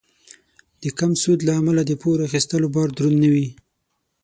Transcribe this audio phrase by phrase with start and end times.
[0.83, 3.47] د کم سود له امله د پور اخیستلو بار دروند نه وي.